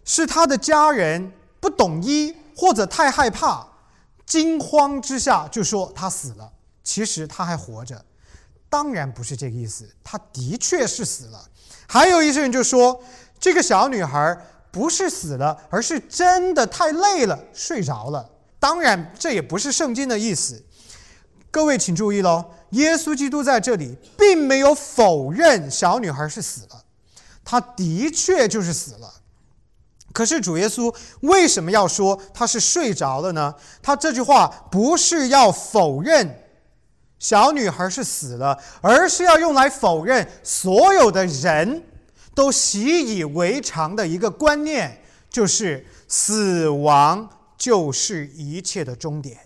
[0.04, 2.36] 是他的家人不懂医。
[2.58, 3.68] 或者太害怕，
[4.26, 6.54] 惊慌之下就说她死了，
[6.86, 8.06] 其实她还活着。
[8.70, 11.50] 当然不是这个意思，她的确是死了。
[11.86, 13.04] 还有一些人就说，
[13.38, 18.30] 这个小女孩不是死了，而是真的太累了，睡着了。
[18.66, 20.60] 当然，这也不是圣经的意思。
[21.52, 26.84] 各位请注意喽，耶稣基督在这里并没有否认小女孩是死了，
[27.44, 29.22] 他的确就是死了。
[30.12, 33.54] 可是主耶稣为什么要说他是睡着了呢？
[33.84, 36.44] 他这句话不是要否认
[37.20, 41.84] 小女孩是死了，而是要用来否认所有的人
[42.34, 49.38] 都习以为常的一个观念，就是死亡就是一切的终点。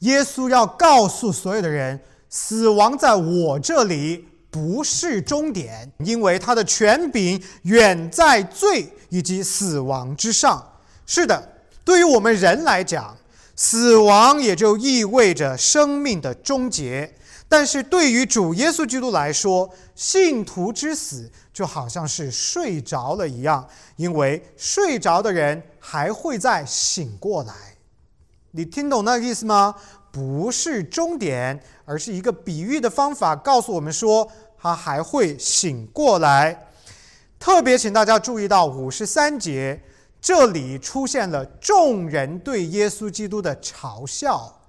[0.00, 10.64] 耶稣要告诉所有的人，死亡在我这里不是终点，因为他的权柄远在罪以及死亡之上。
[11.04, 13.16] 是的，对于我们人来讲，
[13.56, 17.08] 死亡也就意味着生命的终结；
[17.48, 27.52] 但是对于主耶稣基督来说，信徒之死就好像是睡着了一样，因为睡着的人还会再醒过来。
[28.52, 29.74] 你听懂那个意思吗？
[30.12, 36.68] 不是终点，而是一个比喻的方法，告诉我们说他还会醒过来。
[37.40, 39.82] 特别请大家注意到五十三节，
[40.20, 44.60] 这里出现了众人对耶稣基督的嘲笑。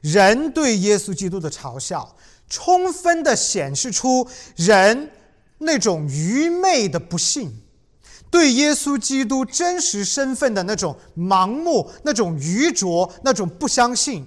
[0.00, 2.16] 人对耶稣基督的嘲笑，
[2.52, 5.10] 充分的显示出人
[5.56, 7.50] 那种愚昧的不信。
[8.30, 14.26] 对耶稣基督真实身份的那种盲目、那种愚拙、那种不相信，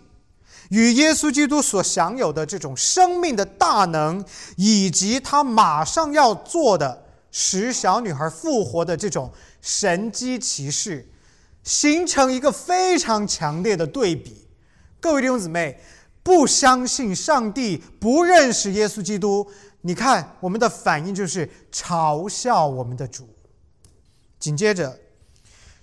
[0.70, 4.26] 与耶稣基督所享有的这种生命的大能，
[4.58, 11.08] 以及他马上要做的使小女孩复活的这种神机骑士，
[11.64, 14.48] 形成一个非常强烈的对比。
[15.00, 15.80] 各位弟兄姊妹，
[16.26, 19.48] 不相信上帝，不认识耶稣基督，
[19.82, 23.30] 你看我们的反应就是嘲笑我们的主。
[24.40, 25.00] 紧接着，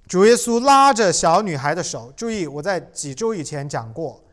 [0.09, 2.12] 主耶稣拉着小女孩的手。
[2.16, 4.24] 注意，我在几周以前讲过，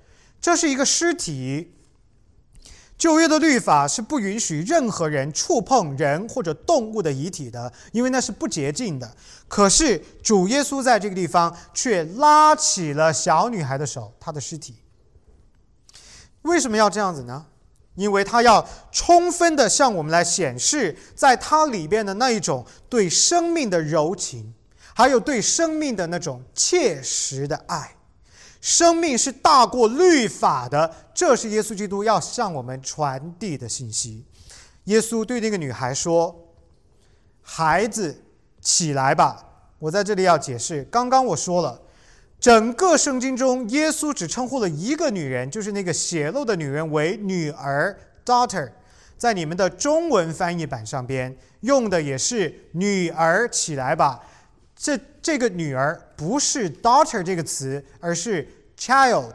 [0.41, 1.75] 这是一个尸体。
[2.97, 9.15] 旧约的律法是不允许任何人触碰人或者动物的遗体的，因为那是不洁净的。
[9.47, 14.73] 可是主耶稣在这个地方却拉起了小女孩的手，她的尸体。
[16.43, 17.45] 为什么要这样子呢？
[17.95, 24.53] 因为他要充分的向我们来显示，在他里边的那一种对生命的柔情，
[24.93, 27.95] 还有对生命的那种切实的爱。
[28.61, 34.25] 生命是大过律法的，这是耶稣基督要向我们传递的信息。
[34.85, 36.33] 耶稣对那个女孩说
[37.41, 38.23] ：“孩子，
[38.61, 39.45] 起来吧。”
[39.79, 41.81] 我在这里要解释，刚刚我说了。
[42.39, 48.71] 整个圣经中，耶稣只称呼了一个女人，就是那个血漏的女人为女儿 （daughter）。
[49.17, 54.21] 在你们的中文翻译版上边用的也是“女儿起来吧”。
[54.73, 58.47] 这这个女儿不是 “daughter” 这个词，而是
[58.77, 59.31] “child”，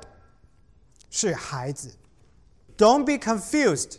[1.11, 1.91] 是孩子。
[2.79, 3.99] Don't be confused。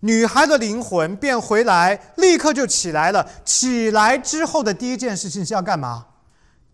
[0.00, 3.26] 女孩的灵魂变回来，立刻就起来了。
[3.46, 6.08] 起来之后的第一件事情是要干嘛？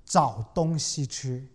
[0.05, 1.47] 找东西吃。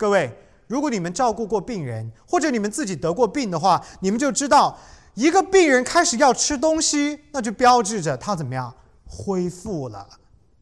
[0.00, 0.32] 各位，
[0.66, 4.78] 如果你们照顾过病人，或者你们自己得过病的话，你们就知道，
[5.12, 10.08] 一个病人开始要吃东西，那就标志着他怎么样恢复了，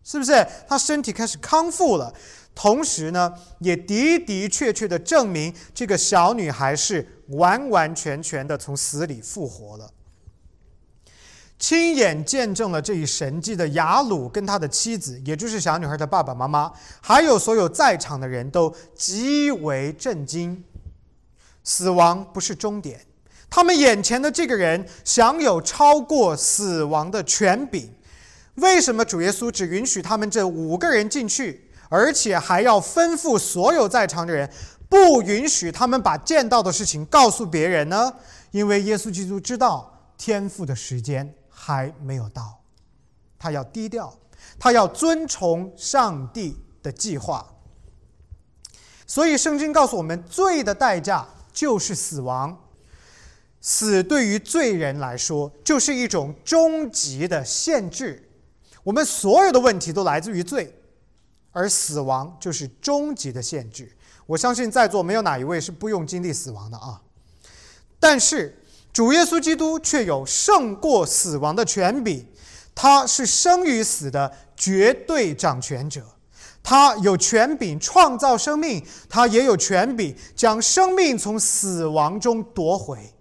[0.02, 0.44] 是不是？
[0.66, 2.12] 他身体开始康复了，
[2.52, 9.88] 同时呢，也的的确确的证明这个小女孩是完完全全的从死里复活了。
[11.58, 20.62] 亲眼见证了这一神迹的雅鲁跟他的妻子，也就是小女孩的爸爸妈妈，还有所有在场的人都极为震惊。
[21.64, 23.00] 死亡不是终点，
[23.50, 27.92] 他们眼前的这个人享有超过死亡的权柄。
[28.54, 34.48] 为什么主耶稣只允许他们这五个人进去，而且还要吩咐所有在场的人
[34.88, 38.12] 不允许他们把见到的事情告诉别人呢？
[38.52, 41.34] 因为耶稣基督知道天父的时间。
[41.68, 42.58] 还没有到，
[43.38, 44.18] 他要低调，
[44.58, 47.46] 他要遵从上帝的计划。
[49.06, 52.58] 所以圣经告诉我们，罪的代价就是死亡。
[53.60, 58.30] 死对于罪人来说，就是一种终极的限制。
[58.82, 60.74] 我们所有的问题都来自于罪，
[61.52, 63.94] 而死亡就是终极的限制。
[64.24, 67.02] 我相信在座没有哪一位是不用经历死亡的啊。
[68.00, 68.64] 但是。
[68.98, 72.26] 主耶稣基督却有胜过死亡的权柄，
[72.74, 76.02] 他是生与死的绝对掌权者，
[76.64, 83.14] 他有权柄创造生命，他也有权柄将生命从死亡中夺回。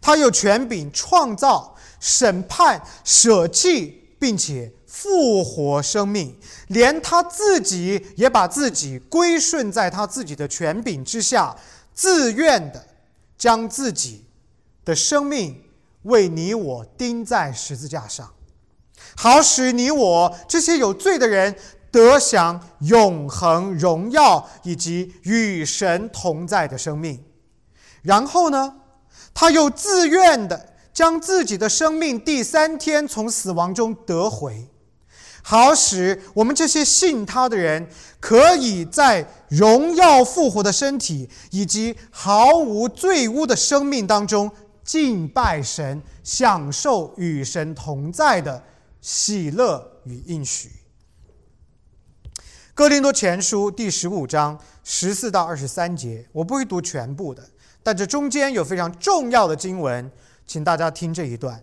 [0.00, 6.34] 他有权柄创造、审判、舍弃，并且复活生命，
[6.68, 11.54] 连他自己也把自己归顺在他自己的权柄之下，
[11.92, 12.86] 自愿的
[13.36, 14.24] 将自己
[14.84, 15.62] 的生命
[16.02, 18.32] 为你我钉在十字架上，
[19.16, 21.56] 好使你我这些有罪的人。
[21.94, 27.22] 得享永恒荣耀以及与神同在的生命，
[28.02, 28.80] 然后呢，
[29.32, 34.68] 他又自愿的将自己的生命第三天从死亡中得回，
[35.40, 39.24] 好使我们这些信他的人，可以在
[39.54, 44.50] 荣耀复活的身体以及毫无罪污的生命当中
[44.82, 48.62] 敬拜神，享受与神同在的
[49.00, 50.70] 喜乐与应许。
[52.74, 57.48] 哥林多前书第十五章十四到二十三节，我不会读全部的，
[57.82, 60.10] 但这中间有非常重要的经文，
[60.44, 61.62] 请大家听这一段：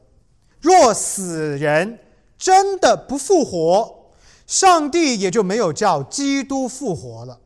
[0.61, 1.99] 若死人
[2.37, 4.13] 真的不复活，
[4.47, 7.39] 上帝也就没有叫基督复活了，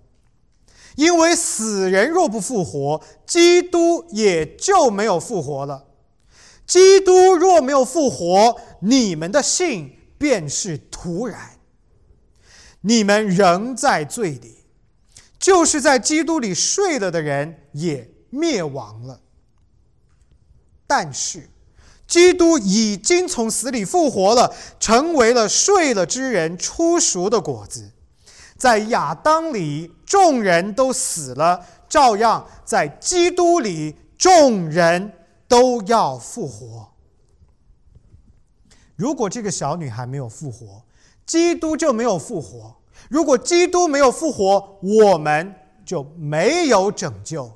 [0.96, 5.86] 因为死人若不复活，基督也就没有复活了。
[6.66, 11.60] 基督若没有复活，你们的信便是徒然。
[12.82, 14.66] 你们仍在罪里，
[15.40, 19.22] 就是在基督里睡了的人也灭亡了。
[20.88, 21.50] 但是，
[22.08, 27.92] 基督已经从死里复活了，成为了睡了之人出熟的果子。
[28.58, 35.12] 在亚当里，众人都死了，照样在基督里，众人
[35.48, 36.90] 都要复活。
[38.96, 40.84] 如果这个小女孩没有复活，
[41.26, 42.76] 基督就没有复活。
[43.10, 45.54] 如果基督没有复活，我们
[45.86, 47.52] 就没有拯救。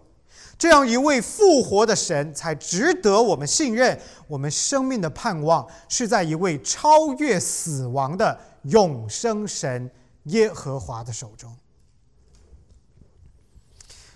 [0.58, 3.98] 这样一位复活的神，才值得我们信任。
[4.28, 9.90] 我们生命的盼望是在一位超越死亡的永生神
[10.30, 11.56] 耶和华的手中。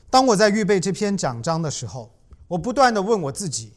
[0.09, 2.13] 当我在预备这篇讲章的时候，
[2.47, 3.73] 我不断的问我自己：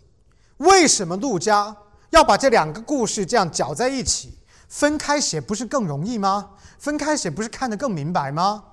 [0.59, 1.76] 为什么路加
[2.11, 4.39] 要把这两个故事这样搅在一起？
[4.68, 6.51] 分开写不是更容易吗？
[6.78, 8.64] 分开写不是看得更明白吗？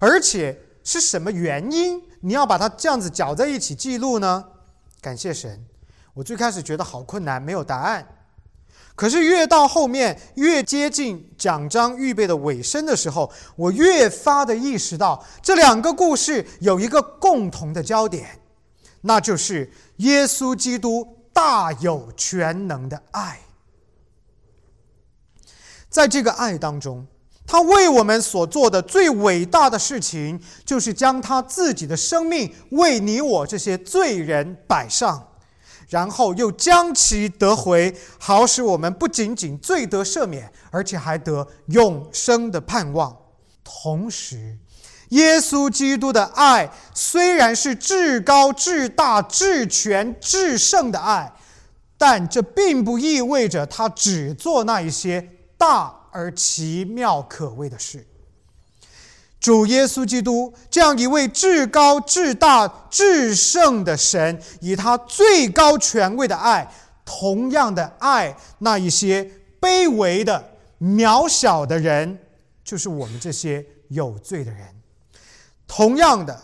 [0.00, 4.44] 而且是什么原因你要把它这样子搅在一起记录呢？
[5.00, 5.64] 感谢神，
[6.14, 8.15] 我最开始觉得好困难，没有答案。
[8.96, 18.40] 可是越到后面，越接近讲章预备的尾声的时候，我越发的意识到这两个故事有一个共同的焦点，
[19.02, 23.40] 那就是耶稣基督大有全能的爱。
[25.90, 27.06] 在这个爱当中，
[27.46, 35.28] 他为我们所做的最伟大的事情，就是将他自己的生命为你我这些罪人摆上，
[35.88, 43.16] 然后又将其得回，好使我们不仅仅罪得赦免，而且还得永生的盼望。
[43.62, 44.58] 同时，
[45.10, 51.32] 耶稣基督的爱虽然是至高、至大、至全、至圣的爱，
[51.96, 55.30] 但这并不意味着他只做那一些。
[55.58, 58.06] 大而奇妙可畏的事，
[59.38, 66.72] 主耶稣基督这样一位至高至大至圣的神，以他最高权位的爱，
[67.04, 69.30] 同样的爱那一些
[69.60, 72.18] 卑微的、渺小的人，
[72.64, 74.74] 就是我们这些有罪的人。
[75.68, 76.42] 同样的，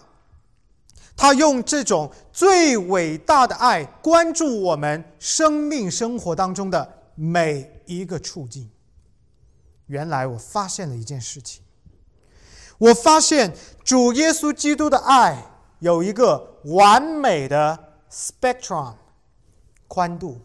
[1.16, 8.70] 他用这种最伟大的爱，关注我们生命生活当中的每一个处境。
[9.86, 11.62] 原来我发现了一件事情，
[12.82, 13.54] 我发现
[13.84, 15.40] 主耶稣基督的爱
[15.78, 17.78] 有一个完美的
[18.10, 18.94] spectrum
[19.86, 20.40] 宽度，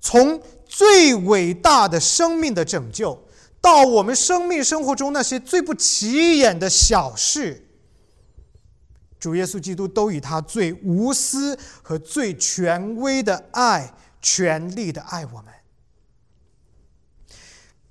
[0.00, 3.22] 从最伟大的生命的拯救，
[3.60, 7.68] 到我们生命生活中那些最不起眼的小事，
[9.20, 13.92] 主耶稣基督都以他最无私和最权威的爱、
[14.22, 15.52] 全力的爱我们。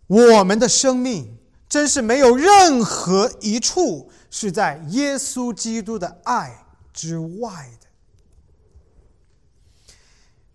[0.08, 1.38] 我们的生命
[1.70, 7.88] 真是没有任何一处是在耶稣基督的爱之外的。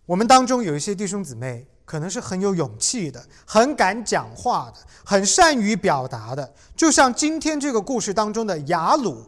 [0.06, 9.26] 我们当中有一些弟兄姊妹，可能是很有勇气的，很敢讲话的，很善于表达的，就像今天这个故事当中的雅鲁，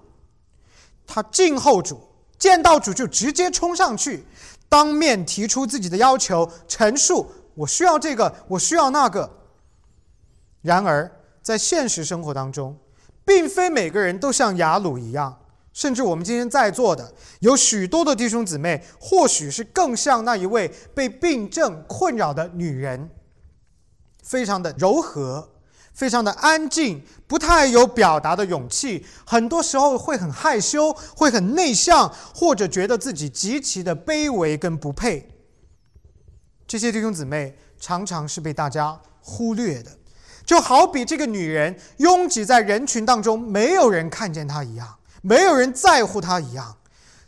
[1.06, 2.00] 他敬候主，
[2.38, 4.26] 见到主就直接冲上去，
[4.68, 9.30] 当面提出自己的要求，陈述我需要这个，我需要那个。
[10.60, 11.10] 然而，
[11.44, 12.74] 在现实生活当中，
[13.22, 15.40] 并非每个人都像雅鲁一样，
[15.74, 23.10] 甚至我们今天在座的有许多的弟兄姊妹，或许是更像那一位被病症困扰的女人，
[24.22, 25.50] 非常的柔和，
[25.92, 35.28] 非常的安静，不太有表达的勇气，很多时候会很害羞，会很内向，或者觉得自己极其的卑微跟不配。
[36.66, 39.90] 这些弟兄姊妹常常是被大家忽略的。
[40.44, 46.76] 就好比这个女人拥挤在人群当中，没有人看见她一样，没有人在乎她一样。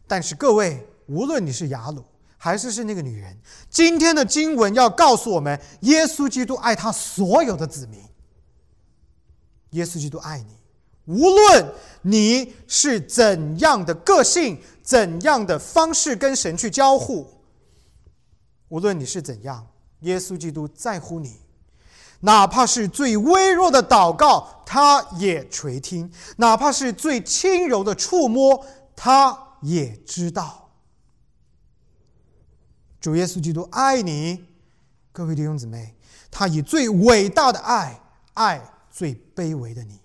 [0.07, 2.05] 但是各位，无论你是雅鲁，
[2.37, 3.37] 还是是那个女人，
[3.71, 8.01] 今天的经文要告诉我们：耶稣基督爱他所有的子民。
[9.71, 10.57] 耶稣基督爱你，
[11.07, 17.27] 无论你是怎样的个性，怎样的方式跟神去交互，
[18.69, 19.67] 无论你是怎样，
[20.01, 21.41] 耶稣基督在乎你。
[22.21, 28.65] 哪怕是最微弱的祷告，他也垂听；哪怕是最轻柔的触摸，
[28.97, 30.71] 他也知道。
[33.01, 34.45] 主耶稣基督爱你，
[35.13, 35.95] 各位弟兄姊妹，
[36.31, 38.01] 他以最伟大的爱
[38.35, 38.61] 爱
[38.91, 40.01] 最卑微的你。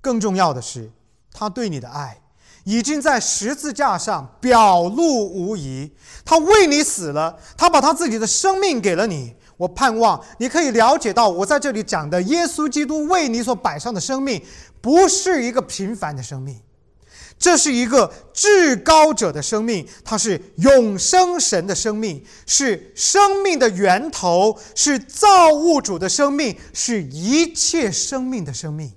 [0.00, 0.90] 更重要的是，
[1.32, 2.22] 他对你的爱
[2.64, 5.92] 已经在十字架上表露无遗。
[6.24, 9.34] 他为你死了，他把他自己的生命给了你。
[9.58, 14.42] 我盼望你可以了解到，我在这里讲的耶稣基督为你所摆上的生命，
[14.80, 16.60] 不是一个平凡的生命，
[17.38, 28.92] 这是一个至高者的生命，它是永生神的生命，是生命的源头，是造物主的生命，是一切生命的生命。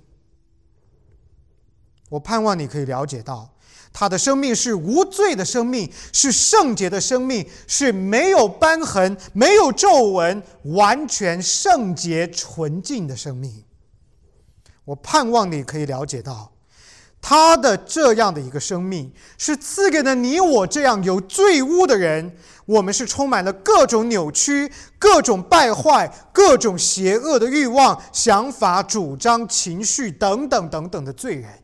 [2.08, 3.51] 我盼望你可以了解到。
[3.92, 13.64] 他的生命是无罪的生命，是圣洁的生命，是没有斑痕、没有皱纹、完全圣洁纯净的生命。
[14.84, 16.52] 我盼望你可以了解到，
[17.20, 22.36] 他的这样的一个生命，是赐给了你我这样有罪污的人。
[22.64, 31.61] 我们是充满了各种扭曲、各种败坏、各种邪恶的欲望、想法、主张、情绪等等等等的罪人。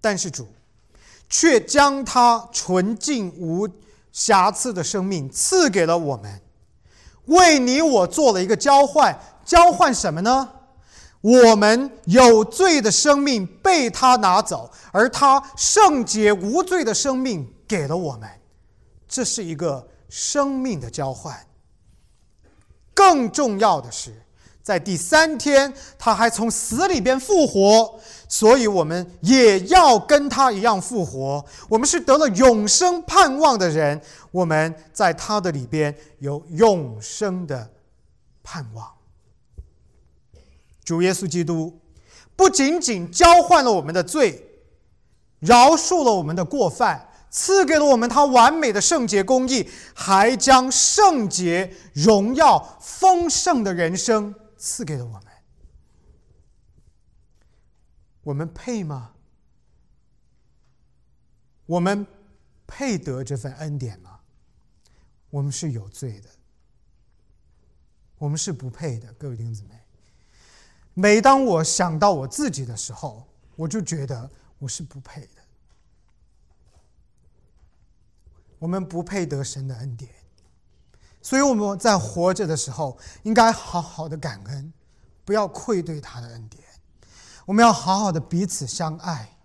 [0.00, 0.48] 但是主，
[1.28, 3.68] 却将他纯净无
[4.12, 6.40] 瑕疵的生命赐给了我们，
[7.26, 9.18] 为你我做了一个交换。
[9.44, 10.50] 交换什么呢？
[11.20, 18.28] 我们有罪的生命被他拿走，而他圣洁无罪的生命给了我们。
[19.08, 21.46] 这是一个生命的交换。
[22.94, 24.22] 更重要的是。
[24.62, 27.98] 在第三天，他还从死里边复活，
[28.28, 31.44] 所以我们也要跟他一样复活。
[31.68, 34.00] 我们是得了永生盼望的人，
[34.30, 37.70] 我们在他的里边有永生的
[38.42, 38.86] 盼望。
[40.84, 41.80] 主耶稣基督
[42.36, 44.44] 不仅仅交换了我们的罪，
[45.40, 54.34] 饶恕了我们的过犯，赐给了我们他完美的圣洁公义，还将圣洁、荣耀、丰盛的人生。
[54.56, 55.22] 赐给了我们，
[58.28, 59.12] 我们配吗？
[61.64, 62.06] 我们
[62.66, 64.20] 配得这份恩典吗？
[65.30, 66.28] 我们是有罪的，
[68.18, 69.80] 我们是不配的，各位弟兄姊妹。
[70.92, 73.26] 每当我想到我自己的时候，
[73.56, 75.42] 我就觉得我是不配的。
[78.58, 80.12] 我们不配得神的恩典。
[81.22, 84.70] 所以我们在活着的时候，应该好好的感恩，
[85.24, 86.67] 不要愧对他的恩典。
[87.48, 89.38] 我们要好好的彼此相爱。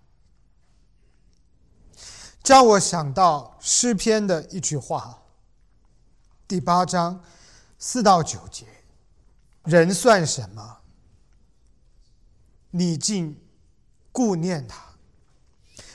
[2.43, 5.19] 叫我想到诗篇的一句话，
[6.45, 7.23] 第八章
[7.79, 8.65] 四到九节
[9.63, 10.79] ：“人算什么？
[12.71, 13.41] 你竟
[14.11, 14.97] 顾念他；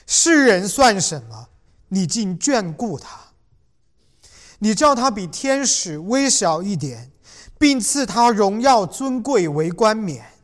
[0.07, 1.49] 世人算什么？
[1.89, 3.21] 你竟眷顾他。”
[4.61, 7.13] 你叫他比天使微小一点，
[7.59, 10.38] 并赐他荣耀尊贵为冠冕。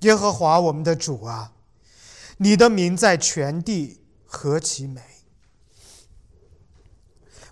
[0.00, 1.52] 耶和华我们的主啊，
[2.38, 5.02] 你的名在全地何其美！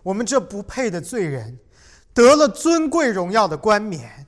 [0.02, 1.58] 我们这不配的罪人，
[2.14, 4.26] 得了尊贵荣耀的冠冕。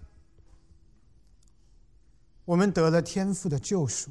[2.44, 4.10] 我们得了天父的救赎。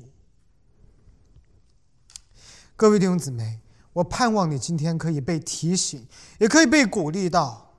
[2.76, 3.60] 各位弟兄姊妹。
[3.94, 7.74] 我盼望你今天可以被提醒，也可以被鼓励到。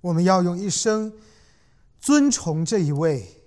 [0.00, 1.12] 我们要用一生
[2.00, 3.41] 尊崇这一位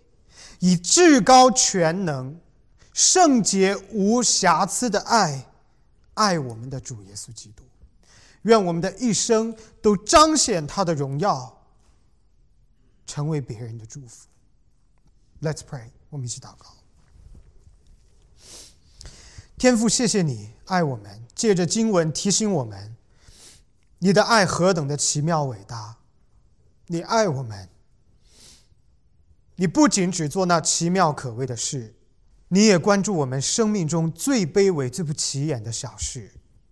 [0.66, 2.42] 以至高全能、
[2.92, 5.46] 圣洁无瑕疵的爱
[6.16, 7.64] 爱我们的主耶稣基督。
[8.42, 11.56] 愿我们的一生都彰显他的荣耀，
[13.06, 14.26] 成为别人的祝福。
[15.40, 16.74] Let's pray，我们一起祷告。
[19.60, 22.96] 天父，谢谢你爱我们，借着经文提醒我们，
[24.00, 25.98] 你的爱何等的奇妙伟大！
[26.88, 27.70] 你爱我们，
[29.56, 31.96] 你不仅只做那奇妙可畏的事，
[32.50, 36.32] 你也关注我们生命中最卑微、最不起眼的小事。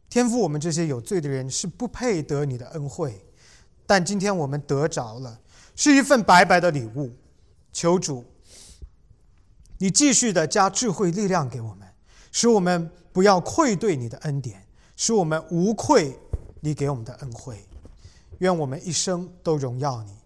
[0.09, 3.25] 天赋，我们这些有罪的人是不配得你的恩惠，
[3.85, 5.39] 但今天我们得着了，
[5.75, 7.11] 是一份白白的礼物。
[7.71, 8.23] 求主，
[9.79, 11.87] 你继续的加智慧力量给我们。
[12.35, 14.65] 使我们不要愧对你的恩典，
[14.95, 16.19] 使我们无愧
[16.61, 17.63] 你给我们的恩惠。
[18.39, 20.17] 愿我们一生都荣耀你，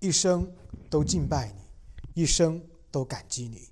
[0.00, 0.46] 一生
[0.90, 1.63] 都敬拜你，
[2.14, 3.68] 一生都感激你。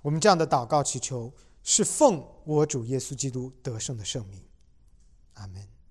[0.00, 4.42] 我们这样的祷告祈求，是奉我主耶稣基督得胜的圣名。
[5.34, 5.71] 阿门。